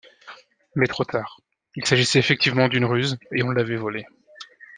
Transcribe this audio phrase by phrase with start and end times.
[0.73, 1.41] Mais trop tard,
[1.75, 4.07] il s'agissait effectivement d'une ruse et on l'avait volé.